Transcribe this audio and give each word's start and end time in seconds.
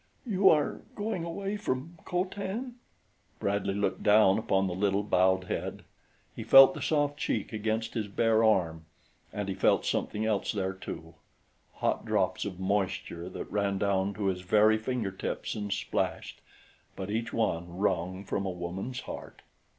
"You 0.25 0.49
are 0.49 0.81
going 0.95 1.23
away 1.23 1.57
from 1.57 1.99
Co 2.05 2.23
Tan?" 2.25 2.73
Bradley 3.39 3.75
looked 3.75 4.01
down 4.01 4.39
upon 4.39 4.65
the 4.65 4.73
little 4.73 5.03
bowed 5.03 5.43
head. 5.43 5.83
He 6.35 6.43
felt 6.43 6.73
the 6.73 6.81
soft 6.81 7.17
cheek 7.19 7.53
against 7.53 7.93
his 7.93 8.07
bare 8.07 8.43
arm; 8.43 8.85
and 9.31 9.47
he 9.47 9.53
felt 9.53 9.85
something 9.85 10.25
else 10.25 10.53
there 10.53 10.73
too 10.73 11.13
hot 11.75 12.03
drops 12.03 12.45
of 12.45 12.59
moisture 12.59 13.29
that 13.29 13.51
ran 13.51 13.77
down 13.77 14.15
to 14.15 14.25
his 14.25 14.41
very 14.41 14.79
finger 14.79 15.11
tips 15.11 15.53
and 15.53 15.71
splashed, 15.71 16.41
but 16.95 17.11
each 17.11 17.31
one 17.31 17.77
wrung 17.77 18.23
from 18.25 18.43
a 18.43 18.49
woman's 18.49 19.01
heart. 19.01 19.43